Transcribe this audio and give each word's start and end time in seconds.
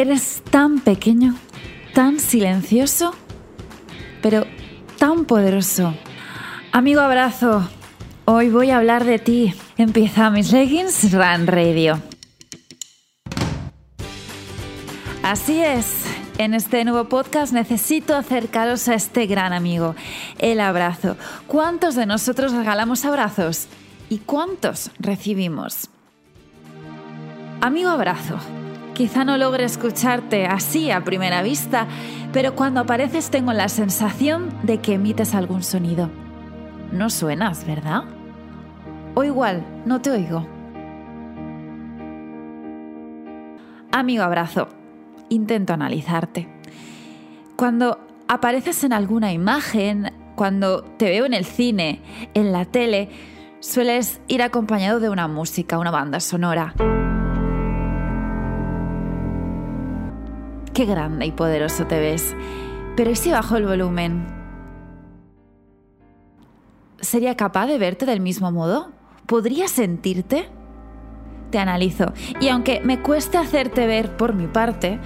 Eres 0.00 0.40
tan 0.50 0.80
pequeño, 0.80 1.34
tan 1.92 2.20
silencioso, 2.20 3.14
pero 4.22 4.46
tan 4.98 5.26
poderoso. 5.26 5.94
Amigo 6.72 7.02
abrazo, 7.02 7.68
hoy 8.24 8.48
voy 8.48 8.70
a 8.70 8.78
hablar 8.78 9.04
de 9.04 9.18
ti. 9.18 9.52
Empieza 9.76 10.30
mis 10.30 10.52
leggings 10.52 11.12
Run 11.12 11.46
Radio. 11.46 12.00
Así 15.22 15.60
es, 15.60 16.06
en 16.38 16.54
este 16.54 16.82
nuevo 16.86 17.10
podcast 17.10 17.52
necesito 17.52 18.16
acercaros 18.16 18.88
a 18.88 18.94
este 18.94 19.26
gran 19.26 19.52
amigo, 19.52 19.96
el 20.38 20.60
abrazo. 20.60 21.18
¿Cuántos 21.46 21.94
de 21.94 22.06
nosotros 22.06 22.52
regalamos 22.52 23.04
abrazos? 23.04 23.66
¿Y 24.08 24.16
cuántos 24.20 24.92
recibimos? 24.98 25.90
Amigo 27.60 27.90
abrazo, 27.90 28.38
Quizá 29.00 29.24
no 29.24 29.38
logre 29.38 29.64
escucharte 29.64 30.44
así 30.44 30.90
a 30.90 31.04
primera 31.04 31.40
vista, 31.40 31.86
pero 32.34 32.54
cuando 32.54 32.80
apareces 32.80 33.30
tengo 33.30 33.54
la 33.54 33.70
sensación 33.70 34.50
de 34.62 34.82
que 34.82 34.92
emites 34.92 35.34
algún 35.34 35.62
sonido. 35.62 36.10
No 36.92 37.08
suenas, 37.08 37.66
¿verdad? 37.66 38.04
O 39.14 39.24
igual, 39.24 39.64
no 39.86 40.02
te 40.02 40.10
oigo. 40.10 40.46
Amigo 43.90 44.22
abrazo, 44.22 44.68
intento 45.30 45.72
analizarte. 45.72 46.46
Cuando 47.56 48.06
apareces 48.28 48.84
en 48.84 48.92
alguna 48.92 49.32
imagen, 49.32 50.12
cuando 50.34 50.82
te 50.82 51.06
veo 51.06 51.24
en 51.24 51.32
el 51.32 51.46
cine, 51.46 52.02
en 52.34 52.52
la 52.52 52.66
tele, 52.66 53.08
sueles 53.60 54.20
ir 54.28 54.42
acompañado 54.42 55.00
de 55.00 55.08
una 55.08 55.26
música, 55.26 55.78
una 55.78 55.90
banda 55.90 56.20
sonora. 56.20 56.74
Qué 60.74 60.84
grande 60.84 61.26
y 61.26 61.32
poderoso 61.32 61.86
te 61.86 61.98
ves. 61.98 62.34
Pero 62.96 63.10
¿y 63.10 63.16
si 63.16 63.30
bajo 63.30 63.56
el 63.56 63.66
volumen? 63.66 64.26
¿Sería 67.00 67.36
capaz 67.36 67.66
de 67.66 67.78
verte 67.78 68.06
del 68.06 68.20
mismo 68.20 68.52
modo? 68.52 68.90
¿Podría 69.26 69.68
sentirte? 69.68 70.48
Te 71.50 71.58
analizo. 71.58 72.12
Y 72.40 72.48
aunque 72.48 72.80
me 72.82 73.00
cueste 73.00 73.38
hacerte 73.38 73.86
ver 73.86 74.16
por 74.16 74.34
mi 74.34 74.46
parte, 74.46 74.98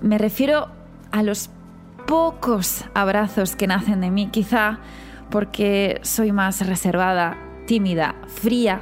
me 0.00 0.18
refiero 0.18 0.68
a 1.10 1.22
los 1.22 1.50
pocos 2.06 2.84
abrazos 2.94 3.56
que 3.56 3.66
nacen 3.66 4.00
de 4.00 4.10
mí, 4.10 4.28
quizá 4.28 4.78
porque 5.30 6.00
soy 6.02 6.32
más 6.32 6.66
reservada, 6.66 7.36
tímida, 7.66 8.14
fría. 8.26 8.80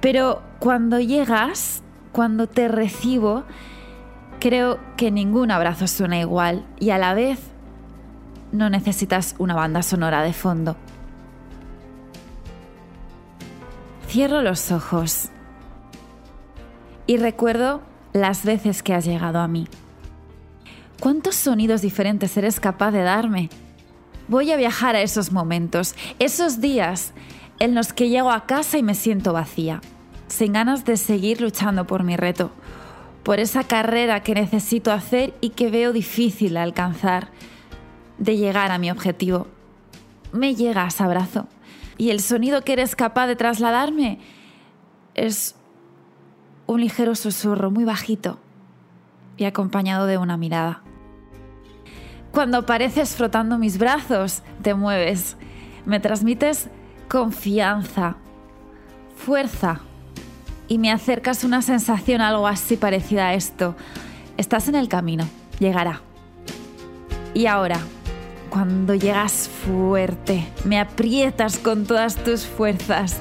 Pero 0.00 0.42
cuando 0.58 1.00
llegas, 1.00 1.82
cuando 2.12 2.46
te 2.46 2.68
recibo, 2.68 3.44
Creo 4.40 4.78
que 4.96 5.10
ningún 5.10 5.50
abrazo 5.50 5.86
suena 5.86 6.18
igual 6.18 6.64
y 6.78 6.90
a 6.90 6.98
la 6.98 7.14
vez 7.14 7.40
no 8.52 8.70
necesitas 8.70 9.34
una 9.38 9.54
banda 9.54 9.82
sonora 9.82 10.22
de 10.22 10.32
fondo. 10.32 10.76
Cierro 14.08 14.42
los 14.42 14.70
ojos 14.70 15.30
y 17.06 17.16
recuerdo 17.16 17.82
las 18.12 18.44
veces 18.44 18.82
que 18.82 18.94
has 18.94 19.04
llegado 19.04 19.40
a 19.40 19.48
mí. 19.48 19.68
¿Cuántos 21.00 21.34
sonidos 21.34 21.82
diferentes 21.82 22.36
eres 22.36 22.60
capaz 22.60 22.90
de 22.90 23.02
darme? 23.02 23.50
Voy 24.28 24.50
a 24.52 24.56
viajar 24.56 24.96
a 24.96 25.02
esos 25.02 25.32
momentos, 25.32 25.94
esos 26.18 26.60
días 26.60 27.12
en 27.58 27.74
los 27.74 27.92
que 27.92 28.08
llego 28.08 28.30
a 28.30 28.46
casa 28.46 28.78
y 28.78 28.82
me 28.82 28.94
siento 28.94 29.32
vacía, 29.32 29.80
sin 30.28 30.54
ganas 30.54 30.84
de 30.84 30.96
seguir 30.96 31.40
luchando 31.40 31.86
por 31.86 32.02
mi 32.02 32.16
reto, 32.16 32.50
por 33.26 33.40
esa 33.40 33.64
carrera 33.64 34.22
que 34.22 34.36
necesito 34.36 34.92
hacer 34.92 35.34
y 35.40 35.50
que 35.50 35.68
veo 35.68 35.92
difícil 35.92 36.56
alcanzar, 36.56 37.30
de 38.18 38.36
llegar 38.36 38.70
a 38.70 38.78
mi 38.78 38.88
objetivo. 38.88 39.48
Me 40.32 40.54
llegas, 40.54 41.00
abrazo. 41.00 41.48
Y 41.98 42.10
el 42.10 42.20
sonido 42.20 42.62
que 42.62 42.74
eres 42.74 42.94
capaz 42.94 43.26
de 43.26 43.34
trasladarme 43.34 44.20
es 45.16 45.56
un 46.66 46.80
ligero 46.80 47.16
susurro 47.16 47.72
muy 47.72 47.82
bajito 47.82 48.38
y 49.36 49.44
acompañado 49.44 50.06
de 50.06 50.18
una 50.18 50.36
mirada. 50.36 50.84
Cuando 52.30 52.58
apareces 52.58 53.16
frotando 53.16 53.58
mis 53.58 53.76
brazos, 53.76 54.44
te 54.62 54.74
mueves, 54.74 55.36
me 55.84 55.98
transmites 55.98 56.68
confianza, 57.08 58.18
fuerza 59.16 59.80
y 60.68 60.78
me 60.78 60.90
acercas 60.90 61.44
una 61.44 61.62
sensación 61.62 62.20
algo 62.20 62.46
así 62.46 62.76
parecida 62.76 63.28
a 63.28 63.34
esto. 63.34 63.76
Estás 64.36 64.68
en 64.68 64.74
el 64.74 64.88
camino, 64.88 65.24
llegará. 65.58 66.00
Y 67.34 67.46
ahora, 67.46 67.80
cuando 68.50 68.94
llegas 68.94 69.48
fuerte, 69.48 70.46
me 70.64 70.78
aprietas 70.78 71.58
con 71.58 71.86
todas 71.86 72.16
tus 72.16 72.46
fuerzas, 72.46 73.20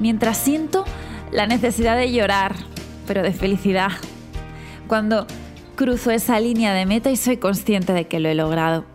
mientras 0.00 0.38
siento 0.38 0.84
la 1.30 1.46
necesidad 1.46 1.96
de 1.96 2.12
llorar, 2.12 2.54
pero 3.06 3.22
de 3.22 3.32
felicidad. 3.32 3.92
Cuando 4.88 5.26
cruzo 5.76 6.10
esa 6.10 6.38
línea 6.40 6.72
de 6.72 6.86
meta 6.86 7.10
y 7.10 7.16
soy 7.16 7.36
consciente 7.36 7.92
de 7.92 8.06
que 8.06 8.20
lo 8.20 8.28
he 8.28 8.34
logrado. 8.34 8.93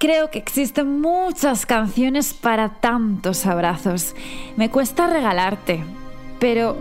Creo 0.00 0.30
que 0.30 0.38
existen 0.38 1.02
muchas 1.02 1.66
canciones 1.66 2.32
para 2.32 2.70
tantos 2.70 3.44
abrazos. 3.44 4.14
Me 4.56 4.70
cuesta 4.70 5.06
regalarte, 5.06 5.84
pero 6.38 6.74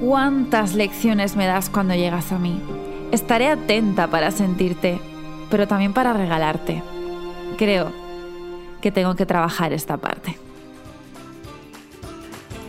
¿cuántas 0.00 0.74
lecciones 0.74 1.34
me 1.34 1.46
das 1.46 1.68
cuando 1.68 1.96
llegas 1.96 2.30
a 2.30 2.38
mí? 2.38 2.62
Estaré 3.10 3.48
atenta 3.48 4.06
para 4.06 4.30
sentirte, 4.30 5.00
pero 5.50 5.66
también 5.66 5.92
para 5.92 6.12
regalarte. 6.12 6.80
Creo 7.58 7.90
que 8.80 8.92
tengo 8.92 9.16
que 9.16 9.26
trabajar 9.26 9.72
esta 9.72 9.96
parte. 9.96 10.38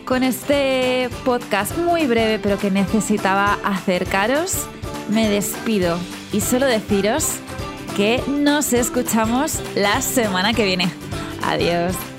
Con 0.04 0.24
este 0.24 1.10
podcast 1.24 1.78
muy 1.78 2.08
breve, 2.08 2.40
pero 2.40 2.58
que 2.58 2.72
necesitaba 2.72 3.56
acercaros, 3.62 4.66
me 5.10 5.28
despido 5.28 5.96
y 6.32 6.40
solo 6.40 6.66
deciros 6.66 7.38
que 7.96 8.22
nos 8.28 8.72
escuchamos 8.72 9.60
la 9.74 10.00
semana 10.02 10.54
que 10.54 10.64
viene. 10.64 10.92
Adiós. 11.42 12.11